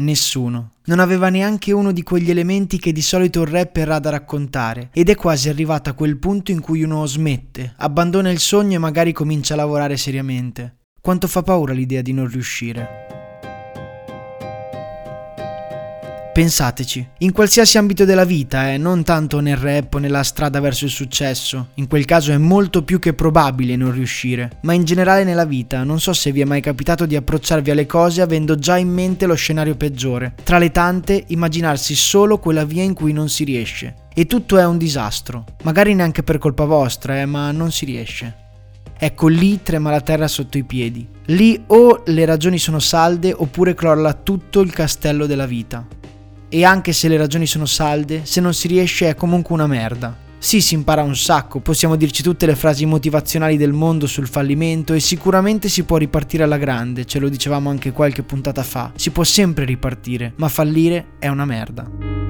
[0.00, 0.72] Nessuno.
[0.84, 4.88] Non aveva neanche uno di quegli elementi che di solito un rapper ha da raccontare
[4.92, 8.78] ed è quasi arrivato a quel punto in cui uno smette, abbandona il sogno e
[8.78, 10.76] magari comincia a lavorare seriamente.
[11.00, 13.09] Quanto fa paura l'idea di non riuscire.
[16.32, 20.84] Pensateci, in qualsiasi ambito della vita, eh, non tanto nel rap o nella strada verso
[20.84, 25.24] il successo, in quel caso è molto più che probabile non riuscire, ma in generale
[25.24, 28.76] nella vita, non so se vi è mai capitato di approcciarvi alle cose avendo già
[28.76, 33.28] in mente lo scenario peggiore, tra le tante immaginarsi solo quella via in cui non
[33.28, 33.96] si riesce.
[34.14, 38.36] E tutto è un disastro, magari neanche per colpa vostra, eh, ma non si riesce.
[38.96, 41.08] Ecco lì trema la terra sotto i piedi.
[41.26, 45.86] Lì o le ragioni sono salde oppure crolla tutto il castello della vita.
[46.52, 50.16] E anche se le ragioni sono salde, se non si riesce è comunque una merda.
[50.36, 54.92] Sì, si impara un sacco, possiamo dirci tutte le frasi motivazionali del mondo sul fallimento
[54.92, 58.90] e sicuramente si può ripartire alla grande, ce lo dicevamo anche qualche puntata fa.
[58.96, 62.29] Si può sempre ripartire, ma fallire è una merda.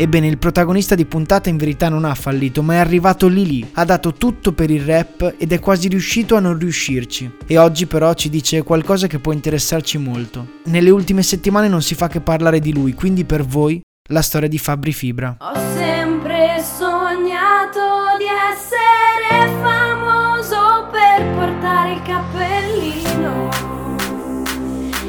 [0.00, 3.70] Ebbene, il protagonista di puntata in verità non ha fallito, ma è arrivato lì lì,
[3.74, 7.30] ha dato tutto per il rap ed è quasi riuscito a non riuscirci.
[7.46, 10.52] E oggi però ci dice qualcosa che può interessarci molto.
[10.64, 13.78] Nelle ultime settimane non si fa che parlare di lui, quindi per voi
[14.08, 15.36] la storia di Fabri Fibra.
[15.38, 23.50] Ho sempre sognato di essere famoso per portare il cappellino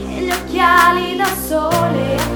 [0.10, 2.31] e gli occhiali da sole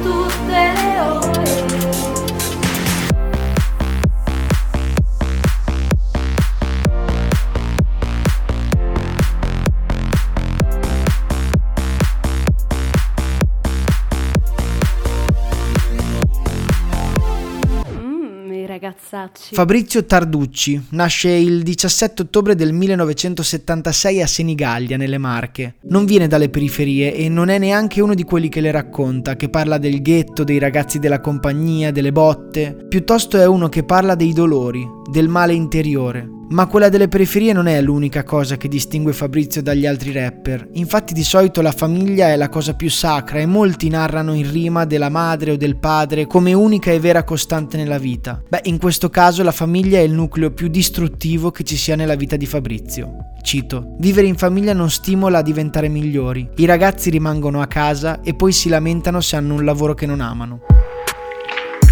[18.86, 19.56] ragazzacci.
[19.56, 25.76] Fabrizio Tarducci nasce il 17 ottobre del 1976 a Senigallia, nelle Marche.
[25.84, 29.50] Non viene dalle periferie e non è neanche uno di quelli che le racconta, che
[29.50, 32.86] parla del ghetto, dei ragazzi della compagnia, delle botte.
[32.88, 36.35] Piuttosto è uno che parla dei dolori, del male interiore.
[36.48, 40.70] Ma quella delle periferie non è l'unica cosa che distingue Fabrizio dagli altri rapper.
[40.74, 44.86] Infatti di solito la famiglia è la cosa più sacra e molti narrano in rima
[44.86, 48.44] della madre o del padre come unica e vera costante nella vita.
[48.48, 52.16] Beh, in questo caso la famiglia è il nucleo più distruttivo che ci sia nella
[52.16, 53.32] vita di Fabrizio.
[53.42, 56.48] Cito, vivere in famiglia non stimola a diventare migliori.
[56.58, 60.22] I ragazzi rimangono a casa e poi si lamentano se hanno un lavoro che non
[60.22, 60.62] amano.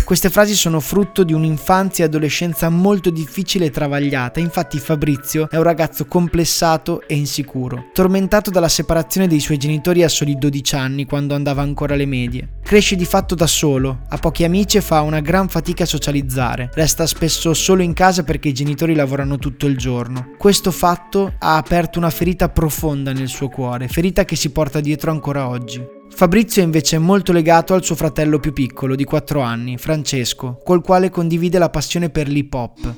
[0.04, 5.56] Queste frasi sono frutto di un'infanzia e adolescenza molto difficile e travagliata, infatti Fabrizio è
[5.56, 11.06] un ragazzo complessato e insicuro, tormentato dalla separazione dei suoi genitori a soli 12 anni
[11.06, 12.50] quando andava ancora alle medie.
[12.62, 16.70] Cresce di fatto da solo, ha pochi amici e fa una gran fatica a socializzare,
[16.74, 20.34] resta spesso solo in casa perché i genitori lavorano tutto il giorno.
[20.38, 25.12] Questo fatto ha aperto una ferita profonda nel suo cuore, ferita che si porta dietro
[25.12, 26.02] ancora oggi.
[26.16, 30.82] Fabrizio è invece molto legato al suo fratello più piccolo, di 4 anni, Francesco, col
[30.82, 32.96] quale condivide la passione per l'hip hop.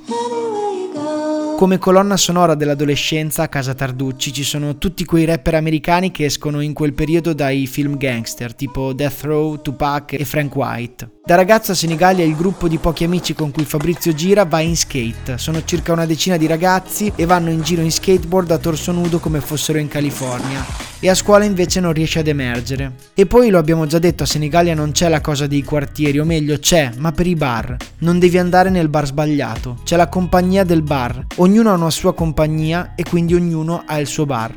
[1.57, 6.59] Come colonna sonora dell'adolescenza a casa Tarducci ci sono tutti quei rapper americani che escono
[6.59, 11.14] in quel periodo dai film gangster, tipo Death Row, Tupac e Frank White.
[11.25, 14.77] Da ragazzo a Senigallia il gruppo di pochi amici con cui Fabrizio gira va in
[14.77, 15.39] skate.
[15.39, 19.17] Sono circa una decina di ragazzi e vanno in giro in skateboard a torso nudo
[19.17, 20.63] come fossero in California.
[20.99, 22.91] E a scuola invece non riesce ad emergere.
[23.15, 26.25] E poi lo abbiamo già detto, a Senigallia non c'è la cosa dei quartieri, o
[26.25, 27.75] meglio c'è, ma per i bar.
[27.99, 31.25] Non devi andare nel bar sbagliato, c'è la compagnia del bar.
[31.37, 34.53] Ognuno ha una sua compagnia e quindi ognuno ha il suo bar.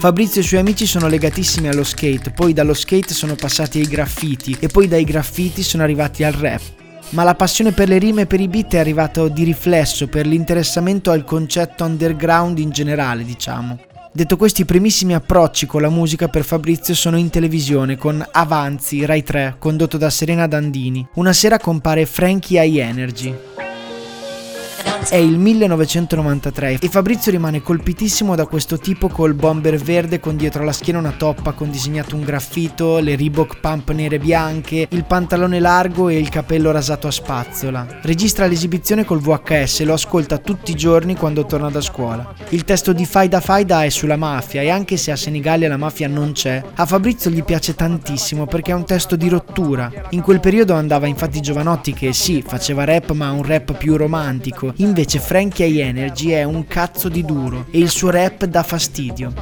[0.00, 3.86] Fabrizio e i suoi amici sono legatissimi allo skate, poi dallo skate sono passati ai
[3.86, 6.62] graffiti e poi dai graffiti sono arrivati al rap.
[7.10, 10.26] Ma la passione per le rime e per i beat è arrivata di riflesso per
[10.26, 13.78] l'interessamento al concetto underground in generale, diciamo.
[14.10, 19.22] Detto questi primissimi approcci con la musica per Fabrizio sono in televisione con Avanzi, Rai
[19.22, 21.06] 3, condotto da Serena Dandini.
[21.16, 23.34] Una sera compare Frankie High Energy.
[25.08, 30.62] È il 1993 e Fabrizio rimane colpitissimo da questo tipo col bomber verde con dietro
[30.62, 35.04] la schiena una toppa con disegnato un graffito, le Reebok pump nere e bianche, il
[35.04, 37.86] pantalone largo e il capello rasato a spazzola.
[38.02, 42.32] Registra l'esibizione col VHS e lo ascolta tutti i giorni quando torna da scuola.
[42.50, 46.06] Il testo di Faida Faida è sulla mafia e anche se a Senigallia la mafia
[46.06, 49.90] non c'è, a Fabrizio gli piace tantissimo perché è un testo di rottura.
[50.10, 54.72] In quel periodo andava infatti Giovanotti che sì, faceva rap ma un rap più romantico,
[54.90, 59.32] invece Frankie High Energy è un cazzo di duro e il suo rap dà fastidio.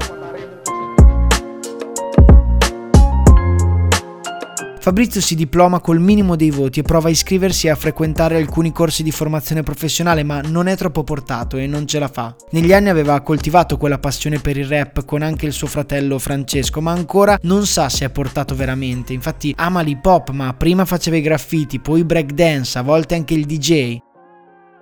[4.80, 8.72] Fabrizio si diploma col minimo dei voti e prova a iscriversi e a frequentare alcuni
[8.72, 12.34] corsi di formazione professionale, ma non è troppo portato e non ce la fa.
[12.52, 16.80] Negli anni aveva coltivato quella passione per il rap con anche il suo fratello Francesco,
[16.80, 19.12] ma ancora non sa se è portato veramente.
[19.12, 23.44] Infatti ama l'hip hop, ma prima faceva i graffiti, poi breakdance, a volte anche il
[23.44, 23.98] DJ.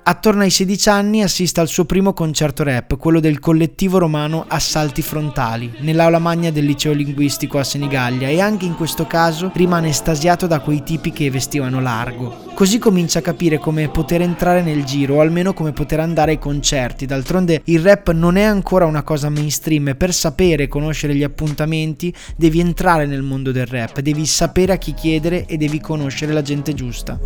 [0.09, 5.03] Attorno ai 16 anni assiste al suo primo concerto rap, quello del collettivo romano Assalti
[5.03, 10.47] Frontali, nell'aula magna del liceo linguistico a Senigallia e anche in questo caso rimane estasiato
[10.47, 12.46] da quei tipi che vestivano largo.
[12.57, 16.39] Così comincia a capire come poter entrare nel giro o almeno come poter andare ai
[16.39, 17.05] concerti.
[17.05, 21.23] D'altronde il rap non è ancora una cosa mainstream e per sapere e conoscere gli
[21.23, 26.33] appuntamenti devi entrare nel mondo del rap, devi sapere a chi chiedere e devi conoscere
[26.33, 27.21] la gente giusta.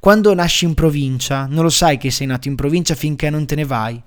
[0.00, 3.54] Quando nasci in provincia, non lo sai che sei nato in provincia finché non te
[3.54, 4.02] ne vai.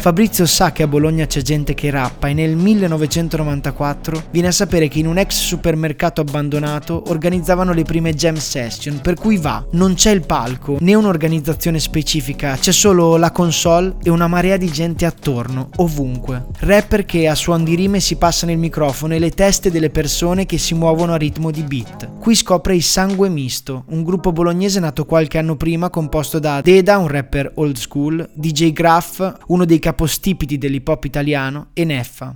[0.00, 4.88] Fabrizio sa che a Bologna c'è gente che rappa e nel 1994 viene a sapere
[4.88, 9.92] che in un ex supermercato abbandonato organizzavano le prime jam session, per cui va, non
[9.92, 15.04] c'è il palco né un'organizzazione specifica, c'è solo la console e una marea di gente
[15.04, 16.46] attorno, ovunque.
[16.60, 20.46] Rapper che a suon di rime si passano il microfono e le teste delle persone
[20.46, 22.08] che si muovono a ritmo di beat.
[22.18, 26.96] Qui scopre il Sangue Misto, un gruppo bolognese nato qualche anno prima composto da Deda,
[26.96, 32.34] un rapper old school, DJ Graff, uno dei capostipiti dell'hip hop italiano, e Neffa.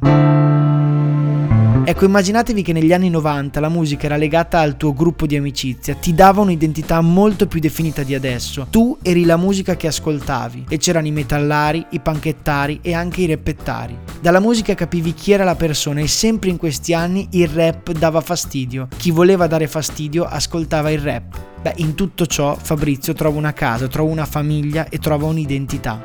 [1.87, 5.95] Ecco, immaginatevi che negli anni 90 la musica era legata al tuo gruppo di amicizia,
[5.95, 8.67] ti dava un'identità molto più definita di adesso.
[8.71, 13.27] Tu eri la musica che ascoltavi e c'erano i metallari, i panchettari e anche i
[13.27, 13.97] reppettari.
[14.21, 18.21] Dalla musica capivi chi era la persona e sempre in questi anni il rap dava
[18.23, 18.89] fastidio.
[18.97, 21.39] Chi voleva dare fastidio ascoltava il rap.
[21.61, 26.03] Beh, in tutto ciò Fabrizio trova una casa, trova una famiglia e trova un'identità.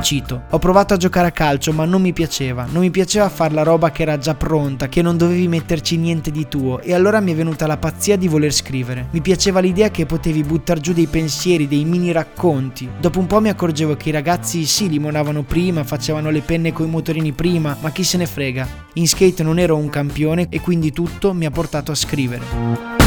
[0.00, 3.52] Cito, ho provato a giocare a calcio ma non mi piaceva, non mi piaceva fare
[3.52, 7.20] la roba che era già pronta, che non dovevi metterci niente di tuo e allora
[7.20, 9.08] mi è venuta la pazzia di voler scrivere.
[9.10, 12.88] Mi piaceva l'idea che potevi buttare giù dei pensieri, dei mini racconti.
[12.98, 16.86] Dopo un po' mi accorgevo che i ragazzi sì limonavano prima, facevano le penne coi
[16.86, 18.66] motorini prima, ma chi se ne frega.
[18.94, 22.97] In skate non ero un campione e quindi tutto mi ha portato a scrivere.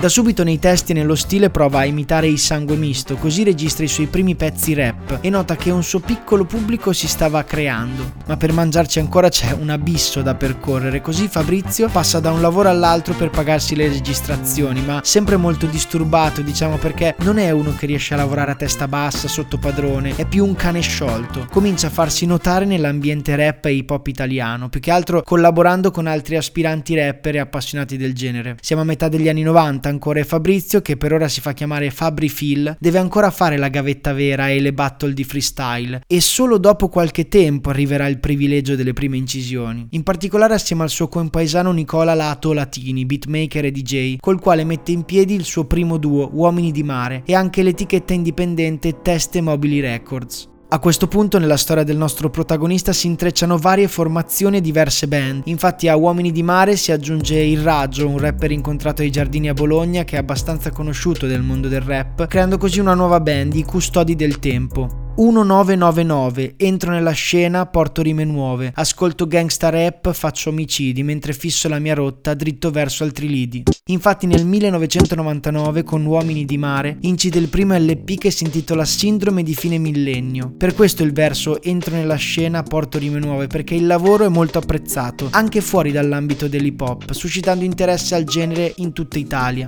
[0.00, 3.84] Da subito nei testi e nello stile prova a imitare il sangue misto, così registra
[3.84, 8.12] i suoi primi pezzi rap e nota che un suo piccolo pubblico si stava creando.
[8.26, 12.70] Ma per mangiarci ancora c'è un abisso da percorrere, così Fabrizio passa da un lavoro
[12.70, 17.84] all'altro per pagarsi le registrazioni, ma sempre molto disturbato, diciamo perché non è uno che
[17.84, 21.46] riesce a lavorare a testa bassa sotto padrone, è più un cane sciolto.
[21.50, 26.06] Comincia a farsi notare nell'ambiente rap e hip hop italiano, più che altro collaborando con
[26.06, 28.56] altri aspiranti rapper e appassionati del genere.
[28.62, 31.90] Siamo a metà degli anni 90 ancora e Fabrizio, che per ora si fa chiamare
[31.90, 36.58] Fabri Phil, deve ancora fare la gavetta vera e le battle di freestyle e solo
[36.58, 39.86] dopo qualche tempo arriverà il privilegio delle prime incisioni.
[39.90, 44.92] In particolare assieme al suo compaesano Nicola Lato Latini, beatmaker e DJ, col quale mette
[44.92, 49.80] in piedi il suo primo duo Uomini di Mare e anche l'etichetta indipendente Teste Mobili
[49.80, 50.48] Records.
[50.72, 55.42] A questo punto nella storia del nostro protagonista si intrecciano varie formazioni e diverse band.
[55.46, 59.52] Infatti a Uomini di Mare si aggiunge Il Raggio, un rapper incontrato ai giardini a
[59.52, 63.64] Bologna che è abbastanza conosciuto del mondo del rap, creando così una nuova band, i
[63.64, 65.09] Custodi del Tempo.
[65.16, 71.78] 1999, entro nella scena, porto rime nuove, ascolto gangsta rap, faccio omicidi, mentre fisso la
[71.78, 73.62] mia rotta dritto verso altri lidi.
[73.86, 79.42] Infatti nel 1999 con Uomini di Mare incide il primo LP che si intitola Sindrome
[79.42, 80.54] di fine millennio.
[80.56, 84.58] Per questo il verso entro nella scena, porto rime nuove, perché il lavoro è molto
[84.58, 89.66] apprezzato, anche fuori dall'ambito dell'hip hop, suscitando interesse al genere in tutta Italia.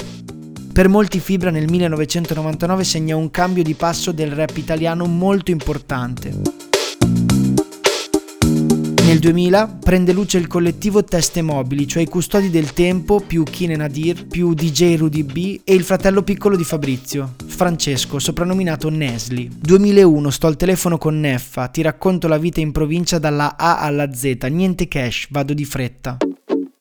[0.73, 6.33] Per molti Fibra nel 1999 segna un cambio di passo del rap italiano molto importante.
[9.05, 13.76] Nel 2000 prende luce il collettivo Teste Mobili, cioè i custodi del tempo più Kine
[13.76, 19.50] Nadir, più DJ Rudy B e il fratello piccolo di Fabrizio, Francesco, soprannominato Nesli.
[19.55, 24.11] 2001 sto al telefono con Neffa, ti racconto la vita in provincia dalla A alla
[24.14, 26.17] Z, niente cash, vado di fretta.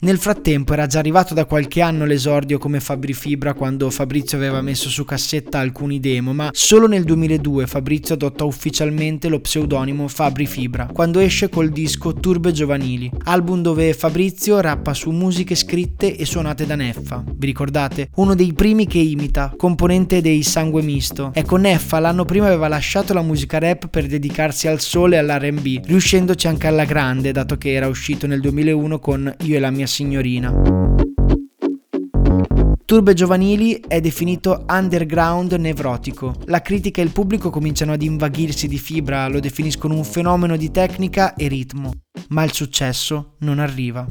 [0.03, 4.59] Nel frattempo era già arrivato da qualche anno l'esordio come Fabri Fibra quando Fabrizio aveva
[4.59, 10.47] messo su cassetta alcuni demo, ma solo nel 2002 Fabrizio adotta ufficialmente lo pseudonimo Fabri
[10.47, 16.25] Fibra, quando esce col disco Turbe Giovanili, album dove Fabrizio rappa su musiche scritte e
[16.25, 17.23] suonate da Neffa.
[17.35, 18.09] Vi ricordate?
[18.15, 21.29] Uno dei primi che imita, componente dei Sangue Misto.
[21.31, 25.85] Ecco, Neffa l'anno prima aveva lasciato la musica rap per dedicarsi al sole e all'RB,
[25.85, 29.89] riuscendoci anche alla grande, dato che era uscito nel 2001 con Io e la mia
[29.91, 30.53] signorina.
[32.85, 36.35] Turbe Giovanili è definito underground nevrotico.
[36.45, 40.71] La critica e il pubblico cominciano ad invaghirsi di fibra, lo definiscono un fenomeno di
[40.71, 41.91] tecnica e ritmo,
[42.29, 44.07] ma il successo non arriva.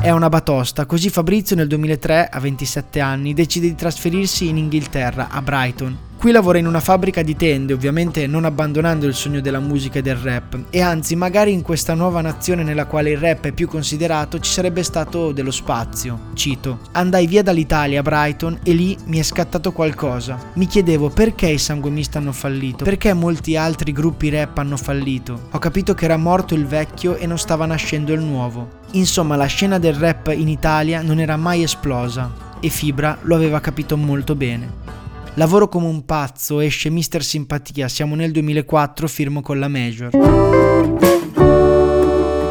[0.00, 5.28] È una batosta, così Fabrizio nel 2003, a 27 anni, decide di trasferirsi in Inghilterra,
[5.30, 9.60] a Brighton, Qui lavora in una fabbrica di tende, ovviamente non abbandonando il sogno della
[9.60, 13.44] musica e del rap, e anzi magari in questa nuova nazione nella quale il rap
[13.44, 16.30] è più considerato ci sarebbe stato dello spazio.
[16.32, 20.38] Cito, andai via dall'Italia a Brighton e lì mi è scattato qualcosa.
[20.54, 25.48] Mi chiedevo perché i sanguemisti hanno fallito, perché molti altri gruppi rap hanno fallito.
[25.50, 28.80] Ho capito che era morto il vecchio e non stava nascendo il nuovo.
[28.92, 33.60] Insomma la scena del rap in Italia non era mai esplosa e Fibra lo aveva
[33.60, 35.03] capito molto bene.
[35.36, 40.10] Lavoro come un pazzo, esce Mister Simpatia, siamo nel 2004, firmo con la Major.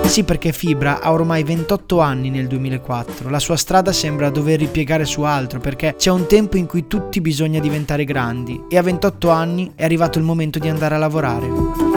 [0.05, 3.29] Sì, perché Fibra ha ormai 28 anni nel 2004.
[3.29, 7.21] La sua strada sembra dover ripiegare su altro perché c'è un tempo in cui tutti
[7.21, 11.92] bisogna diventare grandi e a 28 anni è arrivato il momento di andare a lavorare.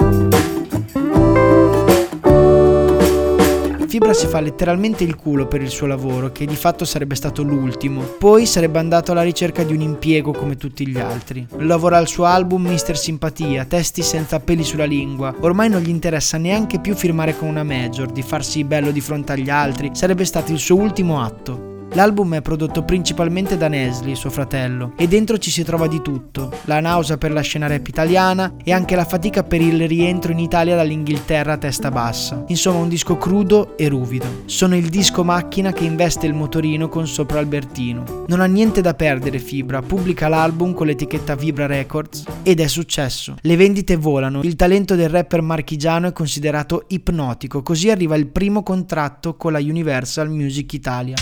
[3.89, 7.43] Fibra si fa letteralmente il culo per il suo lavoro, che di fatto sarebbe stato
[7.43, 8.03] l'ultimo.
[8.03, 11.47] Poi sarebbe andato alla ricerca di un impiego come tutti gli altri.
[11.59, 15.35] Lavora al suo album Mister Simpatia, testi senza peli sulla lingua.
[15.41, 19.33] Ormai non gli interessa neanche più firmare con una major, di farsi bello di fronte
[19.33, 19.91] agli altri.
[19.93, 21.76] Sarebbe stato il suo ultimo atto.
[21.93, 26.53] L'album è prodotto principalmente da Nesli, suo fratello, e dentro ci si trova di tutto,
[26.65, 30.39] la nausea per la scena rap italiana e anche la fatica per il rientro in
[30.39, 32.45] Italia dall'Inghilterra a testa bassa.
[32.49, 34.43] Insomma, un disco crudo e ruvido.
[34.45, 38.25] Sono il disco macchina che investe il motorino con sopra Albertino.
[38.29, 43.37] Non ha niente da perdere Fibra, pubblica l'album con l'etichetta Vibra Records ed è successo.
[43.41, 48.63] Le vendite volano, il talento del rapper marchigiano è considerato ipnotico, così arriva il primo
[48.63, 51.17] contratto con la Universal Music Italia.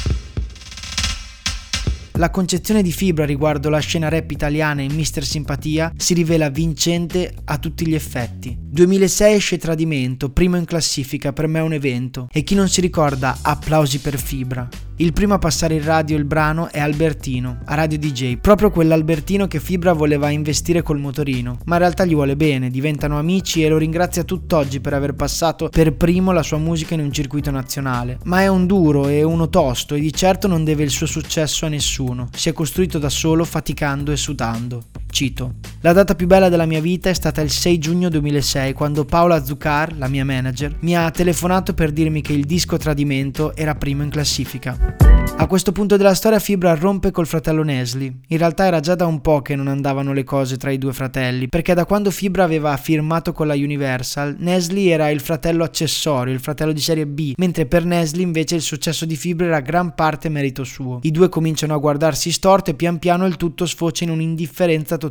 [2.17, 7.35] La concezione di Fibra riguardo la scena rap italiana in Mister Simpatia si rivela vincente
[7.43, 8.64] a tutti gli effetti.
[8.75, 12.27] 2006 esce Tradimento, primo in classifica, per me è un evento.
[12.33, 14.69] E chi non si ricorda, applausi per Fibra.
[14.97, 19.47] Il primo a passare in radio il brano è Albertino, a Radio DJ, proprio quell'Albertino
[19.47, 23.69] che Fibra voleva investire col motorino, ma in realtà gli vuole bene, diventano amici e
[23.69, 28.19] lo ringrazia tutt'oggi per aver passato per primo la sua musica in un circuito nazionale.
[28.25, 31.65] Ma è un duro e uno tosto e di certo non deve il suo successo
[31.65, 34.83] a nessuno, si è costruito da solo faticando e sudando.
[35.15, 35.55] Cito.
[35.83, 39.45] La data più bella della mia vita è stata il 6 giugno 2006 quando Paola
[39.45, 44.03] Zucar, la mia manager, mi ha telefonato per dirmi che il disco Tradimento era primo
[44.03, 44.97] in classifica.
[45.37, 48.13] A questo punto della storia Fibra rompe col fratello Nesli.
[48.29, 50.93] In realtà era già da un po' che non andavano le cose tra i due
[50.93, 56.33] fratelli, perché da quando Fibra aveva firmato con la Universal, Nesli era il fratello accessorio,
[56.33, 59.95] il fratello di serie B, mentre per Nesli invece il successo di Fibra era gran
[59.95, 61.01] parte merito suo.
[61.03, 65.04] I due cominciano a guardarsi storto e pian piano il tutto sfocia in un'indifferenza totale.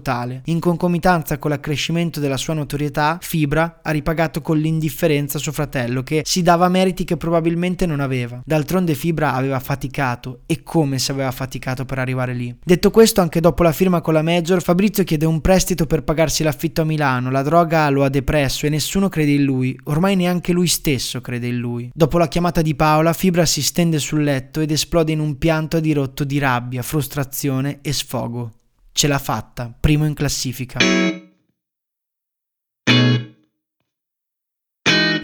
[0.46, 6.22] In concomitanza con l'accrescimento della sua notorietà, Fibra ha ripagato con l'indifferenza suo fratello, che
[6.26, 8.42] si dava meriti che probabilmente non aveva.
[8.46, 12.56] D'altronde Fibra aveva faticato e come se aveva faticato per arrivare lì.
[12.64, 16.44] Detto questo, anche dopo la firma con la Major, Fabrizio chiede un prestito per pagarsi
[16.44, 20.54] l'affitto a Milano, la droga lo ha depresso e nessuno crede in lui, ormai neanche
[20.54, 21.90] lui stesso crede in lui.
[21.94, 25.80] Dopo la chiamata di Paola, Fibra si stende sul letto ed esplode in un pianto
[25.80, 28.52] dirotto di rabbia, frustrazione e sfogo.
[28.94, 30.78] Ce l'ha fatta, primo in classifica.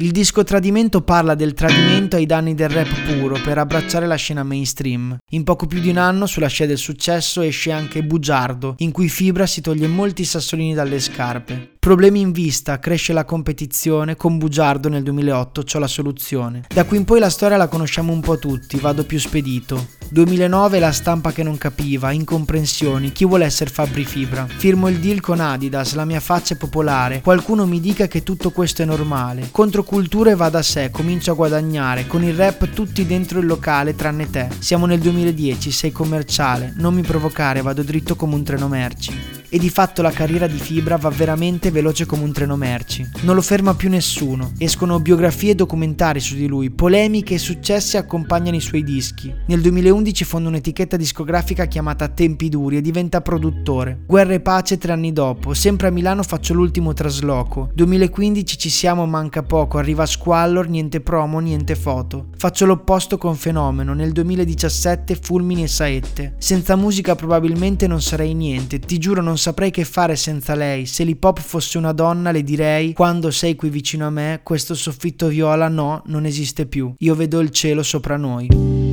[0.02, 4.44] Il disco Tradimento parla del tradimento ai danni del rap puro per abbracciare la scena
[4.44, 5.18] mainstream.
[5.32, 9.10] In poco più di un anno, sulla scia del successo, esce anche Bugiardo, in cui
[9.10, 11.76] Fibra si toglie molti sassolini dalle scarpe.
[11.80, 16.66] Problemi in vista, cresce la competizione, con Bugiardo nel 2008 c'ho la soluzione.
[16.68, 19.88] Da qui in poi la storia la conosciamo un po' tutti, vado più spedito.
[20.10, 24.46] 2009 la stampa che non capiva, incomprensioni, chi vuole essere Fabri Fibra.
[24.46, 28.52] Firmo il deal con Adidas, la mia faccia è popolare, qualcuno mi dica che tutto
[28.52, 29.48] questo è normale.
[29.50, 34.30] Controculture va da sé, comincio a guadagnare, con il rap tutti dentro il locale tranne
[34.30, 34.50] te.
[34.60, 39.39] Siamo nel 2010, sei commerciale, non mi provocare, vado dritto come un treno merci.
[39.50, 43.08] E di fatto la carriera di Fibra va veramente veloce come un treno merci.
[43.22, 47.98] Non lo ferma più nessuno, escono biografie e documentari su di lui, polemiche e successi
[47.98, 49.34] accompagnano i suoi dischi.
[49.48, 54.04] Nel 2011 fonda un'etichetta discografica chiamata Tempi Duri e diventa produttore.
[54.06, 57.72] Guerra e pace tre anni dopo, sempre a Milano faccio l'ultimo trasloco.
[57.74, 62.28] 2015 ci siamo, manca poco, arriva Squallor, niente promo, niente foto.
[62.38, 66.36] Faccio l'opposto con Fenomeno, nel 2017 fulmini e saette.
[66.38, 70.86] Senza musica probabilmente non sarei niente, ti giuro non saprei che fare senza lei.
[70.86, 74.76] Se l'hip hop fosse una donna le direi, quando sei qui vicino a me, questo
[74.76, 76.94] soffitto viola no, non esiste più.
[77.00, 78.89] Io vedo il cielo sopra noi.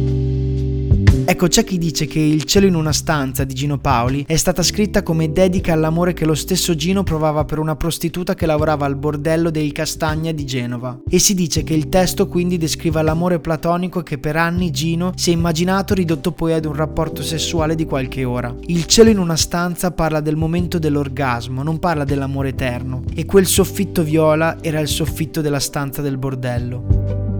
[1.28, 4.62] Ecco, c'è chi dice che Il cielo in una stanza di Gino Paoli è stata
[4.62, 8.94] scritta come dedica all'amore che lo stesso Gino provava per una prostituta che lavorava al
[8.94, 11.00] bordello dei Castagna di Genova.
[11.10, 15.30] E si dice che il testo quindi descriva l'amore platonico che per anni Gino si
[15.30, 18.54] è immaginato ridotto poi ad un rapporto sessuale di qualche ora.
[18.66, 23.02] Il cielo in una stanza parla del momento dell'orgasmo, non parla dell'amore eterno.
[23.12, 27.35] E quel soffitto viola era il soffitto della stanza del bordello.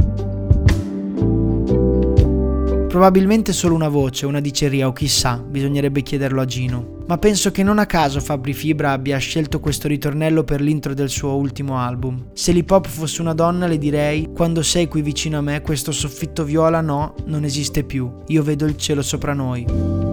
[2.96, 7.02] Probabilmente solo una voce, una diceria o chissà, bisognerebbe chiederlo a Gino.
[7.06, 11.10] Ma penso che non a caso Fabri Fibra abbia scelto questo ritornello per l'intro del
[11.10, 12.28] suo ultimo album.
[12.32, 15.92] Se l'hip hop fosse una donna le direi, quando sei qui vicino a me questo
[15.92, 20.05] soffitto viola no, non esiste più, io vedo il cielo sopra noi.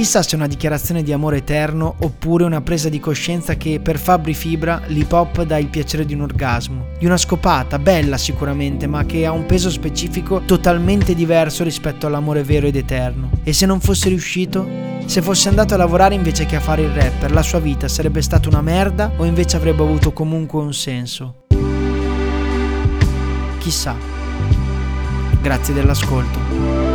[0.00, 3.98] Chissà se è una dichiarazione di amore eterno oppure una presa di coscienza che per
[3.98, 8.86] Fabri Fibra l'hip hop dà il piacere di un orgasmo, di una scopata, bella sicuramente,
[8.86, 13.28] ma che ha un peso specifico totalmente diverso rispetto all'amore vero ed eterno.
[13.42, 14.66] E se non fosse riuscito?
[15.04, 18.22] Se fosse andato a lavorare invece che a fare il rapper, la sua vita sarebbe
[18.22, 21.44] stata una merda o invece avrebbe avuto comunque un senso?
[23.58, 23.94] Chissà.
[25.42, 26.89] Grazie dell'ascolto.